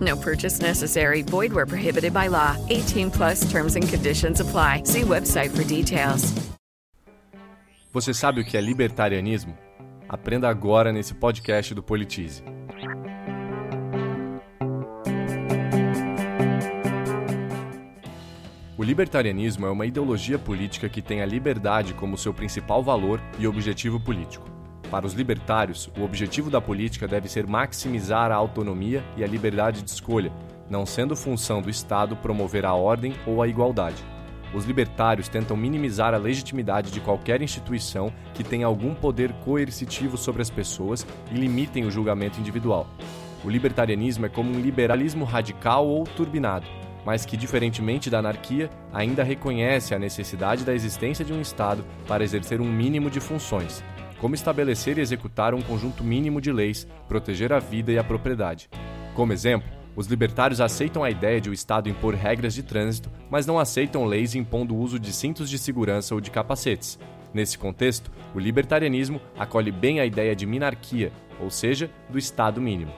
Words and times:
No 0.00 0.16
purchase 0.16 0.60
necessary. 0.60 1.22
Void 1.22 1.52
where 1.52 1.66
prohibited 1.66 2.12
by 2.12 2.28
law. 2.28 2.56
18 2.68 3.10
plus 3.10 3.50
terms 3.50 3.76
and 3.76 3.86
conditions 3.86 4.40
apply. 4.40 4.84
See 4.84 5.02
website 5.02 5.50
for 5.50 5.64
details. 5.64 6.32
Você 7.92 8.14
sabe 8.14 8.40
o 8.40 8.44
que 8.44 8.56
é 8.56 8.60
libertarianismo? 8.60 9.58
Aprenda 10.08 10.48
agora 10.48 10.92
nesse 10.92 11.12
podcast 11.12 11.74
do 11.74 11.82
Politize. 11.82 12.42
O 18.78 18.82
libertarianismo 18.82 19.66
é 19.66 19.70
uma 19.70 19.84
ideologia 19.84 20.38
política 20.38 20.88
que 20.88 21.02
tem 21.02 21.20
a 21.20 21.26
liberdade 21.26 21.92
como 21.92 22.16
seu 22.16 22.32
principal 22.32 22.82
valor 22.82 23.20
e 23.38 23.46
objetivo 23.46 24.00
político. 24.00 24.59
Para 24.90 25.06
os 25.06 25.12
libertários, 25.12 25.88
o 25.96 26.02
objetivo 26.02 26.50
da 26.50 26.60
política 26.60 27.06
deve 27.06 27.28
ser 27.28 27.46
maximizar 27.46 28.32
a 28.32 28.34
autonomia 28.34 29.04
e 29.16 29.22
a 29.22 29.26
liberdade 29.26 29.82
de 29.82 29.90
escolha, 29.90 30.32
não 30.68 30.84
sendo 30.84 31.14
função 31.14 31.62
do 31.62 31.70
Estado 31.70 32.16
promover 32.16 32.66
a 32.66 32.74
ordem 32.74 33.14
ou 33.24 33.40
a 33.40 33.46
igualdade. 33.46 34.02
Os 34.52 34.64
libertários 34.64 35.28
tentam 35.28 35.56
minimizar 35.56 36.12
a 36.12 36.18
legitimidade 36.18 36.90
de 36.90 36.98
qualquer 36.98 37.40
instituição 37.40 38.12
que 38.34 38.42
tenha 38.42 38.66
algum 38.66 38.92
poder 38.92 39.32
coercitivo 39.44 40.16
sobre 40.16 40.42
as 40.42 40.50
pessoas 40.50 41.06
e 41.30 41.34
limitem 41.34 41.84
o 41.84 41.90
julgamento 41.90 42.40
individual. 42.40 42.88
O 43.44 43.48
libertarianismo 43.48 44.26
é 44.26 44.28
como 44.28 44.50
um 44.50 44.60
liberalismo 44.60 45.24
radical 45.24 45.86
ou 45.86 46.02
turbinado, 46.02 46.66
mas 47.06 47.24
que, 47.24 47.36
diferentemente 47.36 48.10
da 48.10 48.18
anarquia, 48.18 48.68
ainda 48.92 49.22
reconhece 49.22 49.94
a 49.94 50.00
necessidade 50.00 50.64
da 50.64 50.74
existência 50.74 51.24
de 51.24 51.32
um 51.32 51.40
Estado 51.40 51.84
para 52.08 52.24
exercer 52.24 52.60
um 52.60 52.70
mínimo 52.70 53.08
de 53.08 53.20
funções, 53.20 53.82
como 54.20 54.34
estabelecer 54.34 54.98
e 54.98 55.00
executar 55.00 55.54
um 55.54 55.62
conjunto 55.62 56.04
mínimo 56.04 56.40
de 56.40 56.52
leis, 56.52 56.86
proteger 57.08 57.52
a 57.52 57.58
vida 57.58 57.90
e 57.90 57.98
a 57.98 58.04
propriedade. 58.04 58.68
Como 59.14 59.32
exemplo, 59.32 59.68
os 59.96 60.06
libertários 60.06 60.60
aceitam 60.60 61.02
a 61.02 61.10
ideia 61.10 61.40
de 61.40 61.50
o 61.50 61.52
Estado 61.52 61.88
impor 61.88 62.14
regras 62.14 62.54
de 62.54 62.62
trânsito, 62.62 63.10
mas 63.28 63.46
não 63.46 63.58
aceitam 63.58 64.04
leis 64.04 64.34
impondo 64.34 64.74
o 64.74 64.78
uso 64.78 64.98
de 64.98 65.12
cintos 65.12 65.50
de 65.50 65.58
segurança 65.58 66.14
ou 66.14 66.20
de 66.20 66.30
capacetes. 66.30 66.98
Nesse 67.32 67.58
contexto, 67.58 68.10
o 68.34 68.38
libertarianismo 68.38 69.20
acolhe 69.38 69.70
bem 69.70 70.00
a 70.00 70.06
ideia 70.06 70.34
de 70.34 70.46
minarquia, 70.46 71.12
ou 71.40 71.50
seja, 71.50 71.90
do 72.08 72.18
Estado 72.18 72.60
mínimo. 72.60 72.92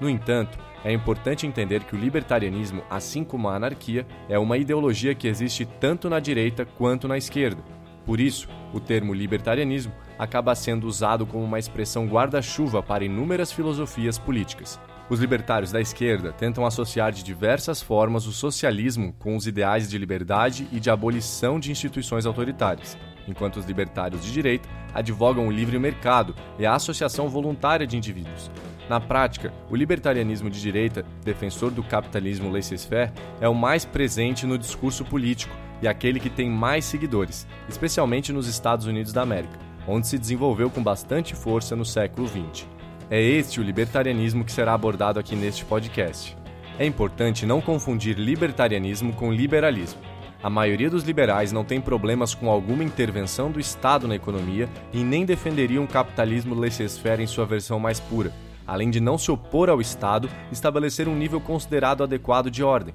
No 0.00 0.08
entanto, 0.08 0.58
é 0.84 0.92
importante 0.92 1.46
entender 1.46 1.84
que 1.84 1.94
o 1.94 1.98
libertarianismo, 1.98 2.82
assim 2.90 3.24
como 3.24 3.48
a 3.48 3.56
anarquia, 3.56 4.06
é 4.28 4.38
uma 4.38 4.58
ideologia 4.58 5.14
que 5.14 5.28
existe 5.28 5.64
tanto 5.64 6.10
na 6.10 6.20
direita 6.20 6.66
quanto 6.66 7.08
na 7.08 7.16
esquerda. 7.16 7.62
Por 8.04 8.20
isso, 8.20 8.48
o 8.72 8.80
termo 8.80 9.14
libertarianismo 9.14 9.92
acaba 10.18 10.54
sendo 10.54 10.86
usado 10.86 11.26
como 11.26 11.44
uma 11.44 11.58
expressão 11.58 12.06
guarda-chuva 12.06 12.82
para 12.82 13.04
inúmeras 13.04 13.50
filosofias 13.50 14.18
políticas. 14.18 14.78
Os 15.08 15.20
libertários 15.20 15.70
da 15.70 15.80
esquerda 15.80 16.32
tentam 16.32 16.64
associar 16.64 17.12
de 17.12 17.22
diversas 17.22 17.82
formas 17.82 18.26
o 18.26 18.32
socialismo 18.32 19.14
com 19.18 19.36
os 19.36 19.46
ideais 19.46 19.88
de 19.88 19.98
liberdade 19.98 20.66
e 20.72 20.80
de 20.80 20.88
abolição 20.88 21.60
de 21.60 21.70
instituições 21.70 22.24
autoritárias, 22.24 22.96
enquanto 23.28 23.56
os 23.56 23.66
libertários 23.66 24.24
de 24.24 24.32
direita 24.32 24.68
advogam 24.94 25.46
o 25.46 25.52
livre 25.52 25.78
mercado 25.78 26.34
e 26.58 26.64
a 26.64 26.74
associação 26.74 27.28
voluntária 27.28 27.86
de 27.86 27.96
indivíduos. 27.96 28.50
Na 28.88 29.00
prática, 29.00 29.52
o 29.70 29.76
libertarianismo 29.76 30.50
de 30.50 30.60
direita, 30.60 31.04
defensor 31.22 31.70
do 31.70 31.82
capitalismo 31.82 32.50
laissez-faire, 32.50 33.12
é 33.40 33.48
o 33.48 33.54
mais 33.54 33.84
presente 33.84 34.46
no 34.46 34.58
discurso 34.58 35.04
político 35.04 35.54
e 35.84 35.88
aquele 35.88 36.18
que 36.18 36.30
tem 36.30 36.48
mais 36.48 36.86
seguidores, 36.86 37.46
especialmente 37.68 38.32
nos 38.32 38.48
Estados 38.48 38.86
Unidos 38.86 39.12
da 39.12 39.20
América, 39.20 39.58
onde 39.86 40.06
se 40.06 40.16
desenvolveu 40.16 40.70
com 40.70 40.82
bastante 40.82 41.36
força 41.36 41.76
no 41.76 41.84
século 41.84 42.26
XX. 42.26 42.66
É 43.10 43.20
este 43.20 43.60
o 43.60 43.62
libertarianismo 43.62 44.44
que 44.44 44.52
será 44.52 44.72
abordado 44.72 45.20
aqui 45.20 45.36
neste 45.36 45.62
podcast. 45.62 46.34
É 46.78 46.86
importante 46.86 47.44
não 47.44 47.60
confundir 47.60 48.18
libertarianismo 48.18 49.12
com 49.12 49.30
liberalismo. 49.30 50.00
A 50.42 50.48
maioria 50.48 50.88
dos 50.88 51.04
liberais 51.04 51.52
não 51.52 51.64
tem 51.64 51.82
problemas 51.82 52.34
com 52.34 52.50
alguma 52.50 52.82
intervenção 52.82 53.50
do 53.50 53.60
Estado 53.60 54.08
na 54.08 54.16
economia 54.16 54.70
e 54.90 55.04
nem 55.04 55.26
defenderiam 55.26 55.84
um 55.84 55.86
capitalismo 55.86 56.54
laissez-faire 56.54 57.22
em 57.22 57.26
sua 57.26 57.44
versão 57.44 57.78
mais 57.78 58.00
pura, 58.00 58.32
além 58.66 58.88
de 58.88 59.00
não 59.00 59.18
se 59.18 59.30
opor 59.30 59.68
ao 59.68 59.82
Estado, 59.82 60.30
estabelecer 60.50 61.08
um 61.08 61.14
nível 61.14 61.42
considerado 61.42 62.02
adequado 62.02 62.50
de 62.50 62.62
ordem. 62.62 62.94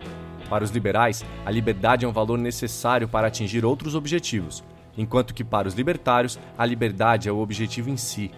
Para 0.50 0.64
os 0.64 0.72
liberais, 0.72 1.24
a 1.46 1.52
liberdade 1.52 2.06
é 2.06 2.08
um 2.08 2.12
valor 2.12 2.40
necessário 2.40 3.08
para 3.08 3.28
atingir 3.28 3.64
outros 3.64 3.94
objetivos, 3.94 4.64
enquanto 4.98 5.34
que 5.34 5.44
para 5.44 5.68
os 5.68 5.76
libertários, 5.76 6.40
a 6.58 6.66
liberdade 6.66 7.30
é 7.30 7.32
o 7.32 7.38
objetivo 7.40 7.90
em 7.90 7.98
si. 7.98 8.32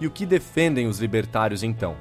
E 0.00 0.06
o 0.06 0.10
que 0.10 0.26
defendem 0.26 0.88
os 0.88 0.98
libertários 0.98 1.62
então? 1.62 1.96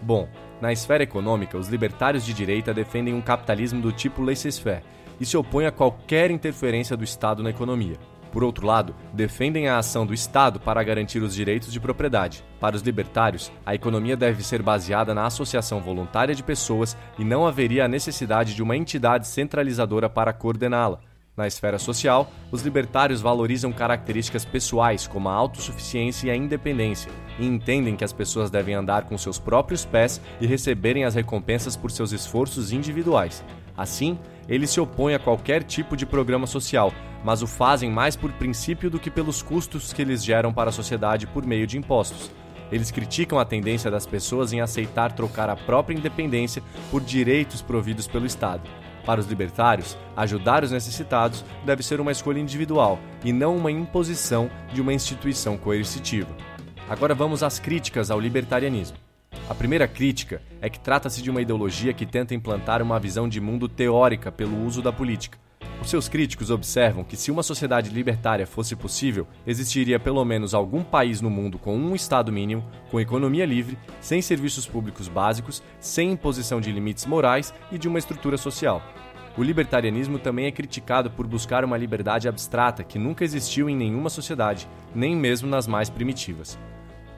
Bom, 0.00 0.28
na 0.60 0.72
esfera 0.72 1.02
econômica, 1.02 1.58
os 1.58 1.68
libertários 1.68 2.24
de 2.24 2.32
direita 2.32 2.72
defendem 2.72 3.14
um 3.14 3.20
capitalismo 3.20 3.80
do 3.80 3.90
tipo 3.90 4.22
laissez-faire 4.22 4.84
e 5.20 5.26
se 5.26 5.36
opõem 5.36 5.66
a 5.66 5.72
qualquer 5.72 6.30
interferência 6.30 6.96
do 6.96 7.04
Estado 7.04 7.42
na 7.42 7.50
economia. 7.50 7.96
Por 8.32 8.42
outro 8.42 8.66
lado, 8.66 8.94
defendem 9.12 9.68
a 9.68 9.76
ação 9.76 10.06
do 10.06 10.14
Estado 10.14 10.58
para 10.58 10.82
garantir 10.82 11.22
os 11.22 11.34
direitos 11.34 11.70
de 11.70 11.78
propriedade. 11.78 12.42
Para 12.58 12.74
os 12.74 12.80
libertários, 12.80 13.52
a 13.64 13.74
economia 13.74 14.16
deve 14.16 14.42
ser 14.42 14.62
baseada 14.62 15.12
na 15.12 15.26
associação 15.26 15.82
voluntária 15.82 16.34
de 16.34 16.42
pessoas 16.42 16.96
e 17.18 17.24
não 17.24 17.46
haveria 17.46 17.84
a 17.84 17.88
necessidade 17.88 18.54
de 18.54 18.62
uma 18.62 18.74
entidade 18.74 19.28
centralizadora 19.28 20.08
para 20.08 20.32
coordená-la. 20.32 21.00
Na 21.36 21.46
esfera 21.46 21.78
social, 21.78 22.30
os 22.50 22.62
libertários 22.62 23.20
valorizam 23.20 23.72
características 23.72 24.44
pessoais 24.44 25.06
como 25.06 25.28
a 25.28 25.34
autossuficiência 25.34 26.26
e 26.26 26.30
a 26.30 26.36
independência, 26.36 27.10
e 27.38 27.46
entendem 27.46 27.96
que 27.96 28.04
as 28.04 28.12
pessoas 28.12 28.50
devem 28.50 28.74
andar 28.74 29.04
com 29.04 29.16
seus 29.16 29.38
próprios 29.38 29.84
pés 29.84 30.20
e 30.40 30.46
receberem 30.46 31.04
as 31.04 31.14
recompensas 31.14 31.74
por 31.74 31.90
seus 31.90 32.12
esforços 32.12 32.70
individuais. 32.70 33.42
Assim, 33.76 34.18
eles 34.46 34.70
se 34.70 34.80
opõem 34.80 35.14
a 35.14 35.18
qualquer 35.18 35.62
tipo 35.62 35.96
de 35.96 36.04
programa 36.04 36.46
social, 36.46 36.92
mas 37.24 37.42
o 37.42 37.46
fazem 37.46 37.90
mais 37.90 38.16
por 38.16 38.32
princípio 38.32 38.90
do 38.90 38.98
que 38.98 39.10
pelos 39.10 39.42
custos 39.42 39.92
que 39.92 40.02
eles 40.02 40.24
geram 40.24 40.52
para 40.52 40.70
a 40.70 40.72
sociedade 40.72 41.26
por 41.26 41.46
meio 41.46 41.66
de 41.66 41.78
impostos. 41.78 42.30
Eles 42.70 42.90
criticam 42.90 43.38
a 43.38 43.44
tendência 43.44 43.90
das 43.90 44.06
pessoas 44.06 44.52
em 44.52 44.60
aceitar 44.60 45.12
trocar 45.12 45.50
a 45.50 45.56
própria 45.56 45.94
independência 45.94 46.62
por 46.90 47.02
direitos 47.02 47.60
providos 47.60 48.06
pelo 48.06 48.24
Estado. 48.24 48.62
Para 49.04 49.20
os 49.20 49.26
libertários, 49.26 49.96
ajudar 50.16 50.64
os 50.64 50.70
necessitados 50.70 51.44
deve 51.66 51.82
ser 51.82 52.00
uma 52.00 52.12
escolha 52.12 52.38
individual 52.38 52.98
e 53.24 53.32
não 53.32 53.56
uma 53.56 53.70
imposição 53.70 54.50
de 54.72 54.80
uma 54.80 54.94
instituição 54.94 55.56
coercitiva. 55.56 56.34
Agora 56.88 57.14
vamos 57.14 57.42
às 57.42 57.58
críticas 57.58 58.10
ao 58.10 58.20
libertarianismo. 58.20 58.96
A 59.48 59.54
primeira 59.54 59.88
crítica 59.88 60.40
é 60.60 60.70
que 60.70 60.78
trata-se 60.78 61.20
de 61.20 61.30
uma 61.30 61.42
ideologia 61.42 61.92
que 61.92 62.06
tenta 62.06 62.34
implantar 62.34 62.80
uma 62.80 62.98
visão 62.98 63.28
de 63.28 63.40
mundo 63.40 63.68
teórica 63.68 64.30
pelo 64.30 64.64
uso 64.64 64.80
da 64.80 64.92
política. 64.92 65.41
Os 65.82 65.90
seus 65.90 66.08
críticos 66.08 66.48
observam 66.48 67.02
que 67.02 67.16
se 67.16 67.32
uma 67.32 67.42
sociedade 67.42 67.90
libertária 67.90 68.46
fosse 68.46 68.76
possível, 68.76 69.26
existiria 69.44 69.98
pelo 69.98 70.24
menos 70.24 70.54
algum 70.54 70.84
país 70.84 71.20
no 71.20 71.28
mundo 71.28 71.58
com 71.58 71.76
um 71.76 71.92
Estado 71.92 72.30
mínimo, 72.30 72.64
com 72.88 73.00
economia 73.00 73.44
livre, 73.44 73.76
sem 74.00 74.22
serviços 74.22 74.64
públicos 74.64 75.08
básicos, 75.08 75.60
sem 75.80 76.12
imposição 76.12 76.60
de 76.60 76.70
limites 76.70 77.04
morais 77.04 77.52
e 77.72 77.78
de 77.78 77.88
uma 77.88 77.98
estrutura 77.98 78.38
social. 78.38 78.80
O 79.36 79.42
libertarianismo 79.42 80.20
também 80.20 80.46
é 80.46 80.52
criticado 80.52 81.10
por 81.10 81.26
buscar 81.26 81.64
uma 81.64 81.76
liberdade 81.76 82.28
abstrata 82.28 82.84
que 82.84 82.96
nunca 82.96 83.24
existiu 83.24 83.68
em 83.68 83.74
nenhuma 83.74 84.08
sociedade, 84.08 84.68
nem 84.94 85.16
mesmo 85.16 85.48
nas 85.48 85.66
mais 85.66 85.90
primitivas. 85.90 86.56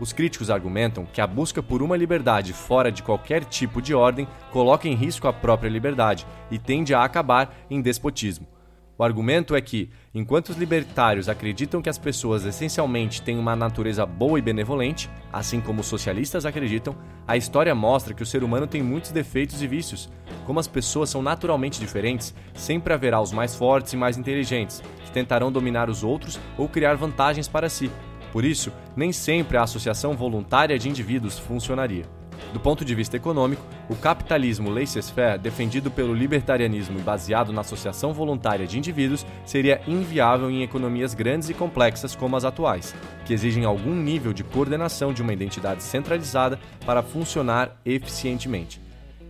Os 0.00 0.10
críticos 0.10 0.48
argumentam 0.48 1.04
que 1.04 1.20
a 1.20 1.26
busca 1.26 1.62
por 1.62 1.82
uma 1.82 1.98
liberdade 1.98 2.54
fora 2.54 2.90
de 2.90 3.02
qualquer 3.02 3.44
tipo 3.44 3.82
de 3.82 3.94
ordem 3.94 4.26
coloca 4.50 4.88
em 4.88 4.94
risco 4.94 5.28
a 5.28 5.34
própria 5.34 5.68
liberdade 5.68 6.26
e 6.50 6.58
tende 6.58 6.94
a 6.94 7.04
acabar 7.04 7.54
em 7.70 7.82
despotismo. 7.82 8.53
O 8.96 9.02
argumento 9.02 9.56
é 9.56 9.60
que, 9.60 9.90
enquanto 10.14 10.50
os 10.50 10.56
libertários 10.56 11.28
acreditam 11.28 11.82
que 11.82 11.88
as 11.88 11.98
pessoas 11.98 12.44
essencialmente 12.44 13.20
têm 13.22 13.36
uma 13.36 13.56
natureza 13.56 14.06
boa 14.06 14.38
e 14.38 14.42
benevolente, 14.42 15.10
assim 15.32 15.60
como 15.60 15.80
os 15.80 15.86
socialistas 15.86 16.46
acreditam, 16.46 16.94
a 17.26 17.36
história 17.36 17.74
mostra 17.74 18.14
que 18.14 18.22
o 18.22 18.26
ser 18.26 18.44
humano 18.44 18.68
tem 18.68 18.84
muitos 18.84 19.10
defeitos 19.10 19.60
e 19.60 19.66
vícios. 19.66 20.08
Como 20.46 20.60
as 20.60 20.68
pessoas 20.68 21.10
são 21.10 21.22
naturalmente 21.22 21.80
diferentes, 21.80 22.32
sempre 22.54 22.94
haverá 22.94 23.20
os 23.20 23.32
mais 23.32 23.56
fortes 23.56 23.92
e 23.92 23.96
mais 23.96 24.16
inteligentes, 24.16 24.80
que 25.04 25.10
tentarão 25.10 25.50
dominar 25.50 25.90
os 25.90 26.04
outros 26.04 26.38
ou 26.56 26.68
criar 26.68 26.94
vantagens 26.94 27.48
para 27.48 27.68
si. 27.68 27.90
Por 28.32 28.44
isso, 28.44 28.72
nem 28.94 29.10
sempre 29.10 29.56
a 29.56 29.64
associação 29.64 30.14
voluntária 30.14 30.78
de 30.78 30.88
indivíduos 30.88 31.36
funcionaria. 31.36 32.04
Do 32.52 32.60
ponto 32.60 32.84
de 32.84 32.94
vista 32.94 33.16
econômico, 33.16 33.62
o 33.88 33.94
capitalismo 33.94 34.70
laissez-faire, 34.70 35.38
defendido 35.38 35.90
pelo 35.90 36.14
libertarianismo 36.14 36.98
e 36.98 37.02
baseado 37.02 37.52
na 37.52 37.60
associação 37.60 38.12
voluntária 38.12 38.66
de 38.66 38.78
indivíduos, 38.78 39.26
seria 39.44 39.80
inviável 39.86 40.50
em 40.50 40.62
economias 40.62 41.14
grandes 41.14 41.50
e 41.50 41.54
complexas 41.54 42.16
como 42.16 42.36
as 42.36 42.44
atuais, 42.44 42.94
que 43.24 43.34
exigem 43.34 43.64
algum 43.64 43.94
nível 43.94 44.32
de 44.32 44.44
coordenação 44.44 45.12
de 45.12 45.22
uma 45.22 45.32
identidade 45.32 45.82
centralizada 45.82 46.58
para 46.86 47.02
funcionar 47.02 47.80
eficientemente. 47.84 48.80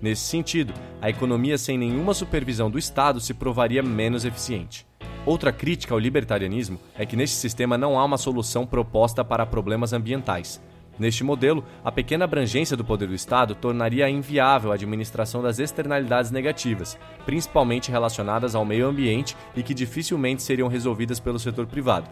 Nesse 0.00 0.22
sentido, 0.22 0.74
a 1.00 1.08
economia 1.08 1.56
sem 1.56 1.78
nenhuma 1.78 2.14
supervisão 2.14 2.70
do 2.70 2.78
Estado 2.78 3.20
se 3.20 3.32
provaria 3.32 3.82
menos 3.82 4.24
eficiente. 4.24 4.86
Outra 5.26 5.50
crítica 5.50 5.94
ao 5.94 5.98
libertarianismo 5.98 6.78
é 6.98 7.06
que 7.06 7.16
neste 7.16 7.36
sistema 7.36 7.78
não 7.78 7.98
há 7.98 8.04
uma 8.04 8.18
solução 8.18 8.66
proposta 8.66 9.24
para 9.24 9.46
problemas 9.46 9.94
ambientais. 9.94 10.60
Neste 10.98 11.24
modelo, 11.24 11.64
a 11.84 11.90
pequena 11.90 12.24
abrangência 12.24 12.76
do 12.76 12.84
poder 12.84 13.08
do 13.08 13.14
Estado 13.14 13.54
tornaria 13.54 14.08
inviável 14.08 14.70
a 14.70 14.74
administração 14.74 15.42
das 15.42 15.58
externalidades 15.58 16.30
negativas, 16.30 16.96
principalmente 17.24 17.90
relacionadas 17.90 18.54
ao 18.54 18.64
meio 18.64 18.86
ambiente 18.86 19.36
e 19.56 19.62
que 19.62 19.74
dificilmente 19.74 20.42
seriam 20.42 20.68
resolvidas 20.68 21.18
pelo 21.18 21.38
setor 21.38 21.66
privado. 21.66 22.08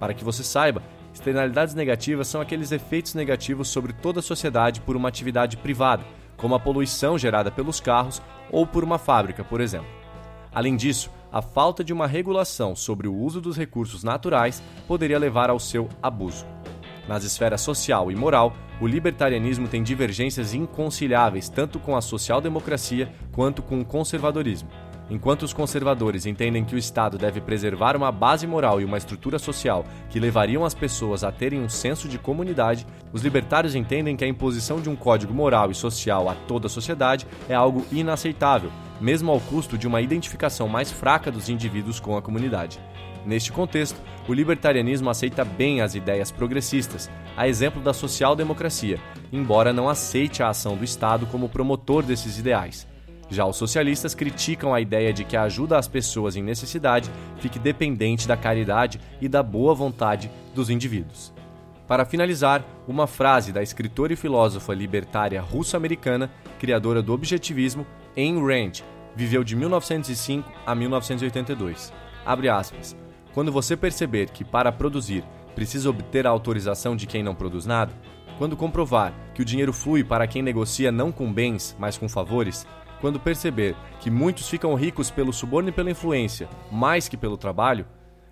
Para 0.00 0.14
que 0.14 0.24
você 0.24 0.42
saiba, 0.42 0.82
externalidades 1.12 1.74
negativas 1.74 2.26
são 2.26 2.40
aqueles 2.40 2.72
efeitos 2.72 3.14
negativos 3.14 3.68
sobre 3.68 3.92
toda 3.92 4.20
a 4.20 4.22
sociedade 4.22 4.80
por 4.80 4.96
uma 4.96 5.08
atividade 5.08 5.56
privada, 5.58 6.04
como 6.36 6.54
a 6.54 6.60
poluição 6.60 7.18
gerada 7.18 7.50
pelos 7.50 7.78
carros 7.78 8.22
ou 8.50 8.66
por 8.66 8.82
uma 8.82 8.98
fábrica, 8.98 9.44
por 9.44 9.60
exemplo. 9.60 9.88
Além 10.52 10.76
disso, 10.76 11.10
a 11.30 11.42
falta 11.42 11.82
de 11.82 11.92
uma 11.92 12.06
regulação 12.06 12.74
sobre 12.74 13.08
o 13.08 13.14
uso 13.14 13.40
dos 13.40 13.56
recursos 13.56 14.02
naturais 14.02 14.62
poderia 14.86 15.18
levar 15.18 15.50
ao 15.50 15.58
seu 15.58 15.88
abuso. 16.02 16.53
Nas 17.08 17.24
esferas 17.24 17.60
social 17.60 18.10
e 18.10 18.16
moral, 18.16 18.56
o 18.80 18.86
libertarianismo 18.86 19.68
tem 19.68 19.82
divergências 19.82 20.54
inconciliáveis 20.54 21.48
tanto 21.48 21.78
com 21.78 21.96
a 21.96 22.00
social-democracia 22.00 23.12
quanto 23.32 23.62
com 23.62 23.80
o 23.80 23.84
conservadorismo. 23.84 24.68
Enquanto 25.10 25.42
os 25.42 25.52
conservadores 25.52 26.24
entendem 26.24 26.64
que 26.64 26.74
o 26.74 26.78
Estado 26.78 27.18
deve 27.18 27.40
preservar 27.40 27.94
uma 27.94 28.10
base 28.10 28.46
moral 28.46 28.80
e 28.80 28.84
uma 28.84 28.96
estrutura 28.96 29.38
social 29.38 29.84
que 30.08 30.18
levariam 30.18 30.64
as 30.64 30.72
pessoas 30.72 31.22
a 31.22 31.30
terem 31.30 31.60
um 31.60 31.68
senso 31.68 32.08
de 32.08 32.18
comunidade, 32.18 32.86
os 33.12 33.22
libertários 33.22 33.74
entendem 33.74 34.16
que 34.16 34.24
a 34.24 34.28
imposição 34.28 34.80
de 34.80 34.88
um 34.88 34.96
código 34.96 35.34
moral 35.34 35.70
e 35.70 35.74
social 35.74 36.28
a 36.28 36.34
toda 36.34 36.68
a 36.68 36.70
sociedade 36.70 37.26
é 37.48 37.54
algo 37.54 37.84
inaceitável, 37.92 38.70
mesmo 38.98 39.30
ao 39.30 39.40
custo 39.40 39.76
de 39.76 39.86
uma 39.86 40.00
identificação 40.00 40.68
mais 40.68 40.90
fraca 40.90 41.30
dos 41.30 41.50
indivíduos 41.50 42.00
com 42.00 42.16
a 42.16 42.22
comunidade. 42.22 42.80
Neste 43.26 43.52
contexto, 43.52 44.00
o 44.26 44.32
libertarianismo 44.32 45.10
aceita 45.10 45.44
bem 45.44 45.80
as 45.80 45.94
ideias 45.94 46.30
progressistas, 46.30 47.10
a 47.36 47.46
exemplo 47.46 47.82
da 47.82 47.92
social-democracia, 47.92 48.98
embora 49.32 49.72
não 49.72 49.88
aceite 49.88 50.42
a 50.42 50.48
ação 50.48 50.76
do 50.76 50.84
Estado 50.84 51.26
como 51.26 51.48
promotor 51.48 52.02
desses 52.02 52.38
ideais. 52.38 52.86
Já 53.28 53.46
os 53.46 53.56
socialistas 53.56 54.14
criticam 54.14 54.74
a 54.74 54.80
ideia 54.80 55.12
de 55.12 55.24
que 55.24 55.36
a 55.36 55.42
ajuda 55.42 55.78
às 55.78 55.88
pessoas 55.88 56.36
em 56.36 56.42
necessidade 56.42 57.10
fique 57.38 57.58
dependente 57.58 58.28
da 58.28 58.36
caridade 58.36 59.00
e 59.20 59.28
da 59.28 59.42
boa 59.42 59.74
vontade 59.74 60.30
dos 60.54 60.70
indivíduos. 60.70 61.32
Para 61.86 62.04
finalizar, 62.04 62.64
uma 62.88 63.06
frase 63.06 63.52
da 63.52 63.62
escritora 63.62 64.12
e 64.12 64.16
filósofa 64.16 64.72
libertária 64.72 65.40
russo-americana, 65.40 66.30
criadora 66.58 67.02
do 67.02 67.12
objetivismo, 67.12 67.86
Ayn 68.16 68.40
Rand, 68.40 68.82
viveu 69.14 69.44
de 69.44 69.54
1905 69.54 70.50
a 70.66 70.74
1982. 70.74 71.92
Abre 72.24 72.48
aspas. 72.48 72.96
Quando 73.34 73.52
você 73.52 73.76
perceber 73.76 74.30
que 74.30 74.44
para 74.44 74.72
produzir 74.72 75.24
precisa 75.54 75.90
obter 75.90 76.26
a 76.26 76.30
autorização 76.30 76.96
de 76.96 77.06
quem 77.06 77.22
não 77.22 77.34
produz 77.34 77.66
nada, 77.66 77.92
quando 78.38 78.56
comprovar 78.56 79.12
que 79.34 79.42
o 79.42 79.44
dinheiro 79.44 79.72
flui 79.72 80.02
para 80.02 80.26
quem 80.26 80.42
negocia 80.42 80.90
não 80.90 81.12
com 81.12 81.32
bens, 81.32 81.76
mas 81.78 81.98
com 81.98 82.08
favores, 82.08 82.66
quando 83.04 83.20
perceber 83.20 83.76
que 84.00 84.10
muitos 84.10 84.48
ficam 84.48 84.74
ricos 84.74 85.10
pelo 85.10 85.30
suborno 85.30 85.68
e 85.68 85.72
pela 85.72 85.90
influência, 85.90 86.48
mais 86.72 87.06
que 87.06 87.18
pelo 87.18 87.36
trabalho, 87.36 87.84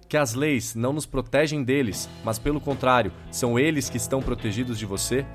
que 0.09 0.17
as 0.17 0.33
leis 0.33 0.75
não 0.75 0.95
nos 0.95 1.05
protegem 1.05 1.63
deles, 1.63 2.09
mas 2.25 2.39
pelo 2.39 2.59
contrário, 2.59 3.13
são 3.31 3.59
eles 3.59 3.91
que 3.91 3.99
estão 3.99 4.23
protegidos 4.23 4.79
de 4.79 4.87
você, 4.87 5.27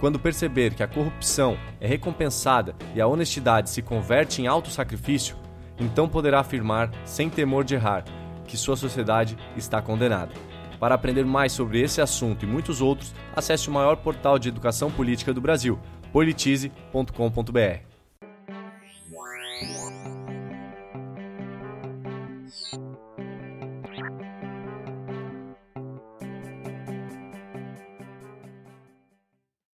quando 0.00 0.18
perceber 0.18 0.72
que 0.72 0.82
a 0.82 0.88
corrupção 0.88 1.58
é 1.78 1.86
recompensada 1.86 2.74
e 2.94 3.02
a 3.02 3.06
honestidade 3.06 3.68
se 3.68 3.82
converte 3.82 4.40
em 4.40 4.46
alto 4.46 4.70
sacrifício, 4.70 5.36
então 5.78 6.08
poderá 6.08 6.40
afirmar, 6.40 6.90
sem 7.04 7.28
temor 7.28 7.64
de 7.64 7.74
errar, 7.74 8.02
que 8.46 8.56
sua 8.56 8.76
sociedade 8.76 9.36
está 9.58 9.82
condenada. 9.82 10.32
Para 10.78 10.94
aprender 10.94 11.26
mais 11.26 11.52
sobre 11.52 11.82
esse 11.82 12.00
assunto 12.00 12.46
e 12.46 12.48
muitos 12.48 12.80
outros, 12.80 13.14
acesse 13.36 13.68
o 13.68 13.72
maior 13.72 13.96
portal 13.96 14.38
de 14.38 14.48
educação 14.48 14.90
política 14.90 15.34
do 15.34 15.40
Brasil, 15.42 15.78
politize.com.br. 16.14 17.89